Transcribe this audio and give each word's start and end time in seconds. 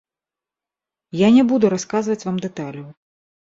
Я 1.21 1.29
не 1.37 1.43
буду 1.53 1.65
расказваць 1.77 2.19
вам 2.25 2.43
дэталяў. 2.49 2.93